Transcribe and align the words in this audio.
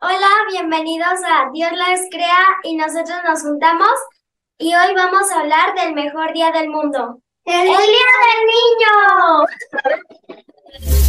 Hola, 0.00 0.28
bienvenidos 0.48 1.20
a 1.26 1.50
Dios 1.52 1.72
las 1.72 2.02
crea 2.08 2.46
y 2.62 2.76
nosotros 2.76 3.18
nos 3.26 3.42
juntamos 3.42 3.90
y 4.56 4.72
hoy 4.72 4.94
vamos 4.94 5.28
a 5.32 5.40
hablar 5.40 5.74
del 5.74 5.92
mejor 5.92 6.32
día 6.32 6.52
del 6.52 6.68
mundo. 6.68 7.18
¡El, 7.44 7.64
Día 7.64 7.74
del 7.74 8.46
Niño! 10.76 11.07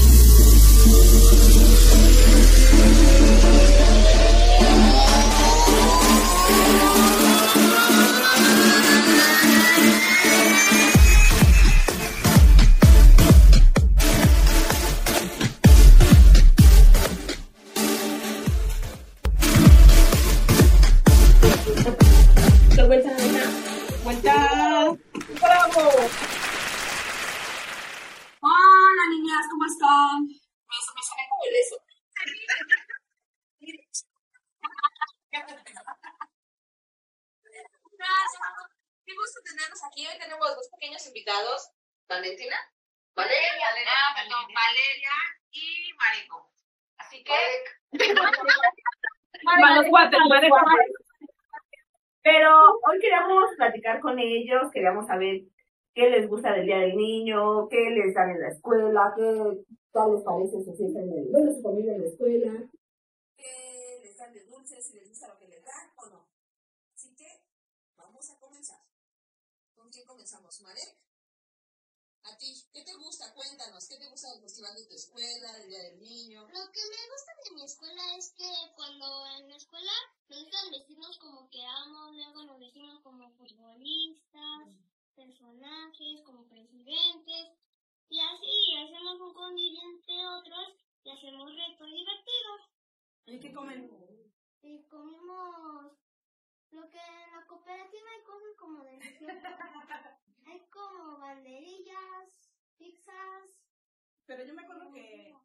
Vuelta. 24.09 24.97
¡Bravo! 25.39 25.83
Hola, 28.41 29.03
niñas, 29.11 29.45
¿cómo 29.51 29.65
están? 29.65 30.25
Me, 30.25 30.77
me 30.95 31.01
sale 31.03 31.23
como 31.29 31.43
el 31.45 31.55
eso. 31.55 31.75
Qué 39.05 39.15
gusto 39.15 39.41
tenerlos 39.43 39.83
aquí. 39.83 40.07
Hoy 40.07 40.17
tenemos 40.19 40.55
dos 40.55 40.69
pequeños 40.69 41.05
invitados. 41.05 41.69
Valentina. 42.07 42.57
Valeria. 43.15 43.67
Ah, 43.89 44.15
perdón, 44.15 44.47
Valeria 44.53 45.11
y 45.51 45.93
Marico. 45.93 46.51
Así 46.97 47.23
que. 47.23 47.63
Malos 49.43 49.85
cuatro, 49.89 50.19
cuatro. 50.27 50.49
Pero 52.21 52.49
hoy 52.87 52.99
queríamos 52.99 53.51
platicar 53.55 53.99
con 54.01 54.19
ellos, 54.19 54.71
queríamos 54.71 55.07
saber 55.07 55.41
qué 55.93 56.09
les 56.09 56.27
gusta 56.27 56.53
del 56.53 56.65
Día 56.65 56.79
del 56.79 56.95
Niño, 56.95 57.67
qué 57.69 57.89
les 57.91 58.13
dan 58.13 58.31
en 58.31 58.41
la 58.41 58.49
escuela, 58.49 59.13
qué 59.15 59.63
tal 59.91 60.13
les 60.13 60.23
parece 60.23 60.63
su 60.63 60.75
fiesta 60.75 60.99
en 60.99 61.11
el, 61.11 61.55
su 61.55 61.61
familia 61.61 61.95
en 61.95 62.01
la 62.01 62.07
escuela. 62.07 62.69
¿Qué 63.35 63.99
les 64.03 64.17
dan 64.17 64.33
de 64.33 64.43
dulces? 64.45 64.85
Si 64.85 64.97
les 64.97 65.07
gusta 65.07 65.27
lo 65.29 65.37
que 65.37 65.47
les 65.47 65.63
dan 65.63 65.91
o 65.95 66.09
no. 66.09 66.27
Así 66.93 67.15
que 67.15 67.41
vamos 67.97 68.29
a 68.29 68.39
comenzar. 68.39 68.79
¿Con 69.75 69.89
quién 69.89 70.05
comenzamos? 70.05 70.61
¿Marek? 70.61 71.08
A 72.29 72.37
ti, 72.37 72.53
¿qué 72.71 72.83
te 72.83 72.93
gusta? 72.93 73.33
Cuéntanos, 73.33 73.87
¿qué 73.89 73.97
te 73.97 74.07
gusta 74.07 74.29
del 74.29 74.41
festival 74.41 74.75
de 74.75 74.85
tu 74.85 74.93
escuela, 74.93 75.51
del 75.53 75.67
Día 75.67 75.81
del 75.81 75.99
Niño? 75.99 76.41
Lo 76.41 76.71
que 76.71 76.81
me 76.85 77.01
gusta 77.09 77.31
de 77.43 77.55
mi 77.55 77.63
escuela 77.63 78.03
es 78.17 78.33
que 78.37 78.51
cuando 78.75 79.25
en 79.39 79.49
la 79.49 79.55
escuela 79.55 79.91
nos 80.29 80.45
dejan 80.45 80.69
vestirnos 80.69 81.17
como 81.17 81.49
queramos, 81.49 82.13
luego 82.13 82.43
nos 82.43 82.59
vestimos 82.59 83.01
como 83.01 83.31
futbolistas, 83.31 84.69
personajes, 85.15 86.21
como 86.23 86.47
presidentes, 86.47 87.47
y 88.09 88.19
así 88.19 88.77
hacemos 88.77 89.21
un 89.21 89.33
convivio 89.33 89.81
entre 89.81 90.27
otros 90.27 90.67
y 91.03 91.09
hacemos 91.09 91.49
retos 91.49 91.89
divertidos. 91.89 92.61
¿Y 93.25 93.39
qué 93.39 93.53
comen? 93.53 93.89
Y 94.61 94.83
comemos 94.85 95.97
lo 96.69 96.89
que 96.91 96.99
en 96.99 97.31
la 97.31 97.47
cooperativa 97.47 98.07
hay 98.11 98.23
cosas 98.23 98.55
como 98.59 98.83
de 98.83 98.99
hay 100.45 100.67
como 100.69 100.98
Pero 104.29 104.43
yo 104.43 104.53
me 104.53 104.61
acuerdo 104.61 104.91
que 104.91 105.35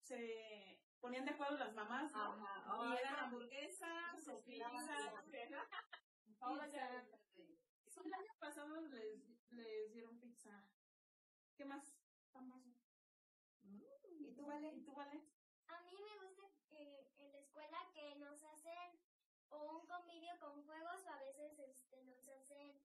se 0.00 0.80
ponían 0.98 1.26
de 1.26 1.32
acuerdo 1.32 1.58
las 1.58 1.74
mamás, 1.74 2.10
¿no? 2.10 2.32
Ajá. 2.32 2.94
y 2.94 2.96
eran 2.96 3.16
hamburguesas 3.16 4.28
o 4.28 4.42
pizzas. 4.42 4.88
Ahora 6.40 6.66
ya. 6.68 7.04
El 8.02 8.14
año 8.14 8.32
pasado 8.38 8.80
les, 8.80 9.28
les 9.50 9.92
dieron 9.92 10.18
pizza. 10.18 10.66
¿Qué 11.54 11.66
más? 11.66 11.94
¿Y 13.62 14.32
tú, 14.34 14.46
Vale? 14.46 14.72
¿Y 14.72 14.84
tú, 14.84 14.94
Vale? 14.94 15.22
A 15.68 15.82
mí 15.82 15.92
me 16.02 16.24
gusta 16.24 16.44
eh, 16.70 17.12
en 17.18 17.32
la 17.32 17.38
escuela 17.40 17.90
que 17.92 18.14
nos 18.16 18.42
hacen 18.42 18.98
o 19.50 19.80
un 19.80 19.86
convivio 19.86 20.32
con 20.40 20.64
juegos 20.64 21.04
o 21.04 21.10
a 21.10 21.18
veces 21.18 21.58
este, 21.58 22.02
nos 22.04 22.26
hacen 22.26 22.80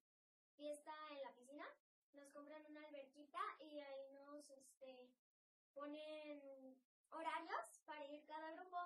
fiesta 0.58 0.94
en 1.12 1.22
la 1.22 1.34
piscina. 1.34 1.66
Nos 2.12 2.30
compran 2.32 2.66
una 2.66 2.82
alberquita 2.82 3.40
y 3.62 3.80
ahí 3.80 4.12
nos 4.16 4.50
este, 4.50 5.16
ponen 5.76 6.76
horarios 7.12 7.82
para 7.86 8.04
ir 8.08 8.26
cada 8.26 8.52
grupo 8.54 8.78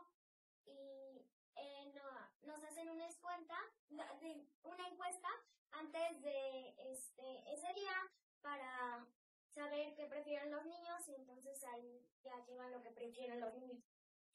y 0.66 1.26
eh, 1.56 1.94
no- 1.96 2.54
nos 2.54 2.64
hacen 2.64 2.90
una 2.90 3.08
escuenta, 3.08 3.56
de- 3.90 4.48
una 4.64 4.88
encuesta 4.88 5.30
antes 5.72 6.22
de 6.22 6.76
este 6.92 7.54
ese 7.54 7.74
día 7.74 7.96
para 8.42 9.06
saber 9.54 9.94
qué 9.96 10.06
prefieren 10.08 10.52
los 10.52 10.66
niños 10.66 11.08
y 11.08 11.16
entonces 11.16 11.64
ahí 11.66 12.06
ya 12.24 12.44
llevan 12.46 12.72
lo 12.72 12.82
que 12.82 12.92
prefieren 12.92 13.40
los 13.40 13.54
niños. 13.56 13.84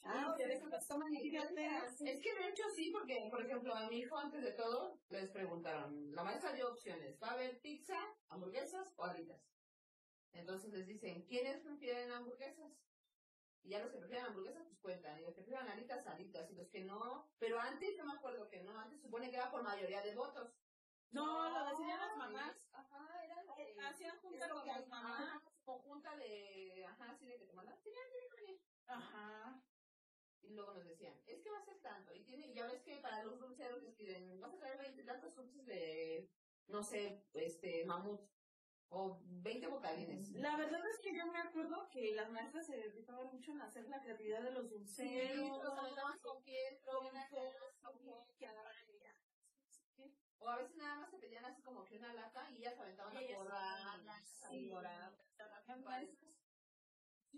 Ah, 0.07 0.31
ustedes 0.33 0.63
las 0.65 0.87
toman. 0.87 1.15
Es 1.15 2.21
que 2.21 2.35
de 2.35 2.49
hecho 2.51 2.65
sí, 2.77 2.91
porque, 2.91 3.27
por 3.31 3.43
ejemplo, 3.43 3.75
a 3.75 3.89
mi 3.89 4.01
hijo 4.01 4.19
antes 4.19 4.43
de 4.43 4.53
todo 4.53 4.99
les 5.09 5.31
preguntaron, 5.31 6.13
la 6.15 6.23
maestra 6.23 6.53
dio 6.53 6.69
opciones, 6.71 7.19
¿va 7.23 7.29
a 7.29 7.33
haber 7.33 7.59
pizza, 7.63 7.97
hamburguesas 8.29 8.93
o 8.97 9.05
alitas? 9.05 9.41
Entonces 10.35 10.73
les 10.73 10.87
dicen, 10.87 11.23
¿quiénes 11.27 11.61
prefieren 11.63 12.11
hamburguesas? 12.13 12.73
Y 13.63 13.71
ya 13.71 13.79
los 13.81 13.91
que 13.93 13.99
prefieren 13.99 14.27
hamburguesas, 14.27 14.65
pues 14.67 14.79
cuentan, 14.81 15.19
y 15.19 15.23
los 15.23 15.35
que 15.35 15.41
prefieren 15.43 15.69
alitas, 15.69 16.07
alitas, 16.07 16.51
y 16.51 16.55
los 16.55 16.69
que 16.69 16.85
no, 16.85 17.31
pero 17.39 17.59
antes 17.59 17.97
yo 17.97 18.05
me 18.05 18.13
acuerdo 18.13 18.49
que 18.51 18.63
no, 18.63 18.79
antes 18.79 19.01
supone 19.01 19.31
que 19.31 19.37
era 19.37 19.51
por 19.51 19.63
mayoría 19.63 20.03
de 20.03 20.15
votos. 20.15 20.53
No, 21.11 21.49
lo 21.49 21.71
decidían 21.71 22.01
las 22.01 22.17
mamás. 22.17 22.69
Ajá, 22.73 23.25
era 23.25 23.43
de- 23.43 23.81
Hacían 23.87 24.19
junta 24.19 24.49
con 24.51 24.67
las 24.67 24.89
mamás. 24.89 25.43
conjunta 25.65 26.15
de, 26.17 26.85
ajá, 26.87 27.11
así 27.13 27.27
de 27.27 27.39
que 27.39 27.47
te 27.47 27.53
mandan. 27.55 27.79
Ajá. 28.87 29.63
Y 30.43 30.51
luego 30.51 30.75
nos 30.75 30.85
decían, 30.85 31.15
es 31.27 31.41
que 31.41 31.51
va 31.51 31.59
a 31.59 31.65
ser 31.65 31.81
tanto. 31.81 32.13
Y 32.15 32.23
tiene, 32.25 32.53
ya 32.53 32.67
ves 32.67 32.83
que 32.83 32.97
para 32.99 33.23
los 33.25 33.41
dulceros 33.41 33.83
les 33.83 33.95
piden, 33.95 34.39
vas 34.41 34.53
a 34.53 34.59
traer 34.59 34.79
20 34.79 35.03
tantos 35.05 35.35
dulces 35.35 35.65
de, 35.65 36.29
no 36.67 36.83
sé, 36.83 37.25
este, 37.33 37.85
mamut. 37.87 38.21
O 38.97 39.19
20 39.43 39.67
bocadines. 39.67 40.31
La 40.33 40.57
verdad 40.57 40.81
es 40.89 40.99
que 41.01 41.17
yo 41.17 41.27
me 41.27 41.39
acuerdo 41.41 41.89
que 41.91 42.15
las 42.15 42.31
maestras 42.31 42.67
se 42.67 42.77
dedicaban 42.77 43.27
mucho 43.27 43.51
en 43.53 43.61
hacer 43.63 43.89
la 43.89 44.01
creatividad 44.01 44.43
de 44.43 44.53
los 44.53 44.65
Sí, 44.67 44.71
dulceros. 44.71 45.63
los 45.65 45.79
aventaban 45.79 46.19
con 46.21 46.43
piel, 46.45 46.81
con 46.81 47.05
que. 47.29 47.53
O 50.39 50.49
a 50.49 50.57
veces 50.57 50.77
nada 50.77 50.97
más 50.97 51.11
te 51.11 51.19
pedían 51.19 51.45
así 51.47 51.63
como 51.63 51.85
que 51.85 51.97
una 51.97 52.13
lata 52.13 52.51
y 52.51 52.59
ellas 52.59 52.79
aventaban 52.79 53.17
a 53.17 53.21
borrar, 53.39 54.01
sí. 54.51 54.71
a 54.71 54.75
borrar. 54.75 55.13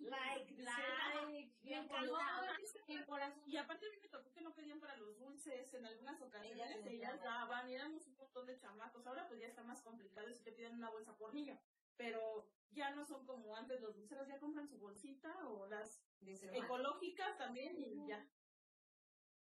Like, 0.02 0.54
like, 0.58 1.52
bien 1.62 1.88
corazón. 1.88 3.42
Y 3.46 3.56
aparte 3.56 3.86
a 3.86 3.90
mí 3.90 3.96
me 4.00 4.08
tocó 4.08 4.32
que 4.32 4.40
no 4.40 4.54
pedían 4.54 4.80
para 4.80 4.96
los 4.96 5.18
dulces, 5.18 5.72
en 5.74 5.86
algunas 5.86 6.20
ocasiones 6.20 6.70
Ellas 6.70 6.86
ellas, 6.86 7.22
daban, 7.22 7.68
y 7.68 7.74
éramos 7.74 8.06
un 8.06 8.16
montón 8.16 8.46
de 8.46 8.58
chamacos. 8.58 9.06
Ahora 9.06 9.26
pues 9.28 9.40
ya 9.40 9.46
está 9.46 9.62
más 9.62 9.82
complicado 9.82 10.32
si 10.32 10.42
te 10.42 10.52
piden 10.52 10.74
una 10.74 10.90
bolsa 10.90 11.16
por 11.16 11.34
niño. 11.34 11.58
Pero 11.96 12.48
ya 12.70 12.90
no 12.90 13.06
son 13.06 13.24
como 13.26 13.56
antes, 13.56 13.80
los 13.80 13.96
dulceros 13.96 14.28
ya 14.28 14.38
compran 14.38 14.68
su 14.68 14.78
bolsita 14.78 15.34
o 15.48 15.66
las 15.66 16.04
ecológicas 16.52 17.38
también 17.38 17.76
y 17.78 18.06
ya. 18.06 18.28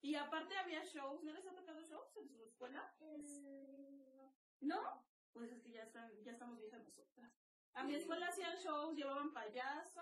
Y 0.02 0.16
aparte 0.16 0.56
había 0.58 0.84
shows, 0.84 1.24
¿no 1.24 1.34
les 1.34 1.46
ha 1.46 1.54
tocado 1.54 1.82
shows 1.82 2.16
en 2.18 2.30
su 2.30 2.44
escuela? 2.44 2.96
¿No? 4.62 5.06
Pues 5.34 5.52
es 5.52 5.62
que 5.62 5.72
ya, 5.72 5.84
están, 5.84 6.12
ya 6.24 6.32
estamos 6.32 6.60
viejas 6.60 6.84
nosotras. 6.84 7.32
A 7.74 7.84
mi 7.84 7.96
escuela 7.96 8.28
hacían 8.28 8.56
shows, 8.58 8.96
llevaban 8.96 9.34
payaso 9.34 10.02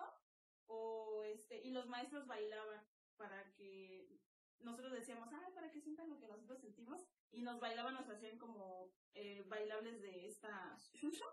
o 0.67 1.23
este 1.23 1.61
y 1.61 1.71
los 1.71 1.87
maestros 1.87 2.27
bailaban 2.27 2.85
para 3.17 3.51
que 3.53 4.19
nosotros 4.59 4.93
decíamos, 4.93 5.29
ah, 5.33 5.49
para 5.53 5.71
que 5.71 5.81
sientan 5.81 6.09
lo 6.09 6.19
que 6.19 6.27
nosotros 6.27 6.59
sentimos 6.61 7.05
y 7.31 7.41
nos 7.41 7.59
bailaban, 7.59 7.93
nos 7.93 8.09
hacían 8.09 8.37
como 8.37 8.91
eh, 9.13 9.43
bailables 9.47 10.01
de 10.01 10.27
esta 10.27 10.75
Shusho. 10.93 11.25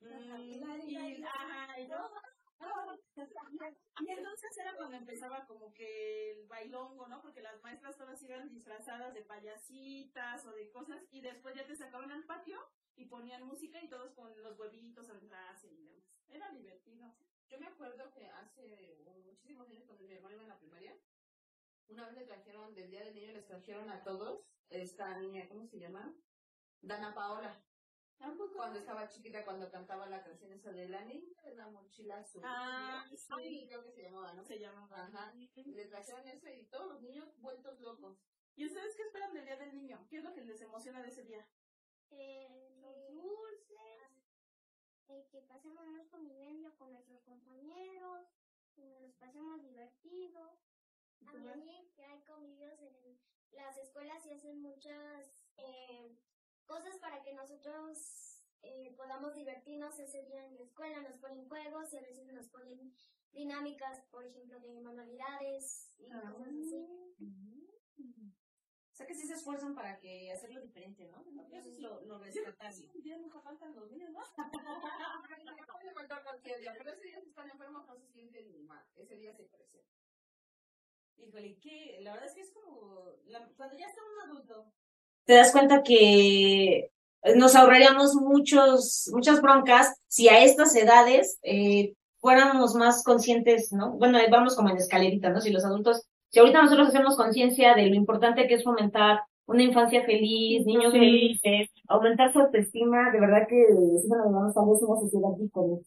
Mm, 0.00 0.06
y, 0.40 0.60
ajá, 1.22 1.78
y 1.80 1.88
yo- 1.88 1.96
y 4.00 4.08
entonces 4.10 4.56
era 4.58 4.76
cuando 4.76 4.96
empezaba 4.96 5.46
como 5.46 5.72
que 5.74 6.32
el 6.32 6.46
bailongo, 6.46 7.06
¿no? 7.08 7.20
Porque 7.22 7.40
las 7.42 7.60
maestras 7.62 7.96
todas 7.96 8.22
iban 8.22 8.48
disfrazadas 8.48 9.14
de 9.14 9.22
payasitas 9.22 10.44
o 10.46 10.52
de 10.52 10.70
cosas 10.70 11.02
y 11.10 11.20
después 11.20 11.54
ya 11.54 11.66
te 11.66 11.76
sacaban 11.76 12.10
al 12.12 12.24
patio 12.24 12.58
y 12.96 13.06
ponían 13.06 13.44
música 13.46 13.82
y 13.82 13.88
todos 13.88 14.12
con 14.14 14.42
los 14.42 14.58
huevitos 14.58 15.08
atrás 15.10 15.64
y 15.64 15.68
demás. 15.74 16.02
Era 16.28 16.50
divertido. 16.50 17.14
Yo 17.50 17.58
me 17.58 17.66
acuerdo 17.66 18.10
que 18.12 18.26
hace 18.26 19.04
muchísimos 19.24 19.68
años 19.68 19.84
cuando 19.86 20.04
mi 20.04 20.14
hermano 20.14 20.34
iba 20.34 20.42
en 20.42 20.48
la 20.48 20.58
primaria, 20.58 20.96
una 21.88 22.06
vez 22.06 22.14
le 22.14 22.26
trajeron, 22.26 22.74
del 22.74 22.90
Día 22.90 23.04
del 23.04 23.14
Niño 23.14 23.32
les 23.32 23.46
trajeron 23.46 23.90
a 23.90 24.04
todos 24.04 24.44
esta 24.68 25.18
niña, 25.18 25.48
¿cómo 25.48 25.66
se 25.66 25.80
llama? 25.80 26.14
Dana 26.80 27.12
Paola. 27.12 27.60
Cuando 28.54 28.78
estaba 28.78 29.08
chiquita, 29.08 29.44
cuando 29.44 29.70
cantaba 29.70 30.06
la 30.06 30.22
canción 30.22 30.52
esa 30.52 30.70
de 30.72 30.88
la 30.88 31.02
niña 31.04 31.42
de 31.42 31.54
la 31.54 31.68
mochila 31.68 32.18
azul. 32.18 32.42
Ah, 32.44 33.02
sí. 33.08 33.16
sí. 33.16 33.66
creo 33.66 33.82
que 33.82 33.92
se 33.92 34.02
llamaba, 34.02 34.34
¿no? 34.34 34.44
Se 34.44 34.58
llama. 34.58 34.86
Ajá. 34.92 35.32
Le 35.54 35.86
trajeron 35.86 36.28
eso 36.28 36.48
y 36.50 36.66
todos 36.66 36.92
los 36.92 37.02
niños 37.02 37.34
vueltos 37.38 37.80
locos. 37.80 38.18
¿Y 38.56 38.66
ustedes 38.66 38.94
qué 38.94 39.02
esperan 39.02 39.32
del 39.32 39.46
Día 39.46 39.56
del 39.56 39.74
Niño? 39.74 40.06
¿Qué 40.10 40.18
es 40.18 40.24
lo 40.24 40.34
que 40.34 40.44
les 40.44 40.60
emociona 40.60 41.02
de 41.02 41.08
ese 41.08 41.24
día? 41.24 41.48
Eh, 42.10 42.76
los 42.82 43.08
dulces, 43.08 43.99
eh, 45.10 45.26
que 45.30 45.42
pasemos 45.42 45.86
más 45.88 46.06
convivencia 46.08 46.70
con 46.78 46.92
nuestros 46.92 47.20
compañeros, 47.22 48.26
que 48.74 48.84
nos 49.00 49.14
pasemos 49.16 49.60
divertido. 49.62 50.58
También 51.26 51.90
que 51.94 52.04
hay 52.04 52.22
convivios 52.24 52.80
en 52.80 53.18
las 53.52 53.76
escuelas 53.76 54.24
y 54.26 54.30
hacen 54.32 54.62
muchas 54.62 55.30
eh, 55.58 56.16
cosas 56.64 56.96
para 56.98 57.22
que 57.22 57.34
nosotros 57.34 58.42
eh, 58.62 58.94
podamos 58.96 59.34
divertirnos 59.34 59.98
ese 59.98 60.22
día 60.24 60.46
en 60.46 60.54
la 60.56 60.62
escuela. 60.62 61.00
Nos 61.02 61.18
ponen 61.18 61.46
juegos 61.48 61.92
y 61.92 61.98
a 61.98 62.02
veces 62.02 62.32
nos 62.32 62.48
ponen 62.48 62.94
dinámicas, 63.32 64.00
por 64.10 64.24
ejemplo, 64.24 64.58
de 64.60 64.80
manualidades 64.80 65.92
y 65.98 66.10
Ah. 66.10 66.32
cosas 66.32 66.54
así. 66.54 66.86
Sea 69.00 69.06
que 69.06 69.14
sí 69.14 69.26
se 69.26 69.34
esfuerzan 69.34 69.74
para 69.74 69.98
que 69.98 70.30
hacerlo 70.32 70.60
diferente, 70.60 71.08
¿no? 71.10 71.24
Eso 71.56 71.68
es 71.70 71.78
lo, 71.80 72.00
lo 72.02 72.18
rescatable. 72.18 72.90
Un 72.94 73.02
día 73.02 73.16
nunca 73.18 73.40
faltan 73.40 73.74
los 73.74 73.90
niños, 73.90 74.10
¿no? 74.10 74.20
No 74.20 75.66
puede 75.72 75.94
faltar 75.94 76.22
cualquier 76.22 76.60
día, 76.60 76.74
pero 76.76 76.90
ese 76.90 77.04
día 77.06 77.20
si 77.20 77.28
están 77.28 77.48
enfermos 77.50 77.86
no 77.86 77.96
se 77.96 78.06
sienten 78.12 78.50
ni 78.52 78.62
mal. 78.64 78.84
Ese 78.96 79.16
día 79.16 79.32
se 79.34 79.44
presenta. 79.44 79.86
Híjole, 81.18 81.58
que 81.60 81.98
la 82.02 82.12
verdad 82.12 82.28
es 82.28 82.34
que 82.34 82.40
es 82.42 82.52
como 82.52 83.12
la- 83.26 83.48
cuando 83.56 83.76
ya 83.78 83.86
está 83.86 84.00
un 84.02 84.30
adulto. 84.30 84.72
Te 85.24 85.34
das 85.34 85.52
cuenta 85.52 85.82
que 85.82 86.90
nos 87.36 87.54
ahorraríamos 87.54 88.14
muchos, 88.16 89.08
muchas 89.12 89.40
broncas 89.42 89.94
si 90.08 90.28
a 90.28 90.42
estas 90.42 90.74
edades 90.76 91.38
eh, 91.42 91.94
fuéramos 92.18 92.74
más 92.74 93.02
conscientes, 93.04 93.72
¿no? 93.72 93.92
Bueno, 93.92 94.18
ahí 94.18 94.26
vamos 94.30 94.56
como 94.56 94.70
en 94.70 94.76
escalerita, 94.78 95.30
¿no? 95.30 95.40
Si 95.40 95.50
los 95.50 95.64
adultos, 95.64 96.06
si 96.30 96.38
ahorita 96.38 96.62
nosotros 96.62 96.88
hacemos 96.88 97.16
conciencia 97.16 97.74
de 97.74 97.86
lo 97.86 97.94
importante 97.94 98.46
que 98.46 98.54
es 98.54 98.64
fomentar 98.64 99.20
una 99.46 99.64
infancia 99.64 100.04
feliz, 100.04 100.64
niños 100.64 100.92
felices, 100.92 101.68
Aumentar 101.88 102.32
su 102.32 102.38
autoestima, 102.38 103.10
de 103.10 103.18
verdad 103.18 103.48
que 103.48 103.66
sí 103.66 104.08
nos 104.08 104.32
vamos 104.32 104.56
a 104.56 104.60
ver 104.60 104.76
una 104.80 105.00
sociedad 105.00 105.30
diferente. 105.36 105.84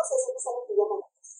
Todas 0.00 0.10
las 0.12 0.24
personas 0.24 0.42
saben 0.42 0.64
que 0.66 0.74
antes. 0.94 1.30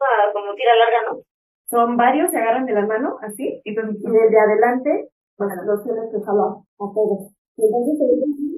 Ah, 0.00 0.30
como 0.32 0.54
tira 0.54 0.74
larga, 0.76 1.02
¿no? 1.02 1.33
Son 1.74 1.96
varios, 1.96 2.30
se 2.30 2.38
agarran 2.38 2.66
de 2.66 2.72
la 2.72 2.86
mano, 2.86 3.16
así, 3.20 3.60
y 3.64 3.74
desde 3.74 4.38
adelante, 4.38 5.10
pues 5.36 5.50
los 5.66 5.82
tienes 5.82 6.04
que 6.12 6.22
jalar 6.22 6.54
a 6.54 6.86
todos. 6.94 7.34
Entonces 7.56 8.53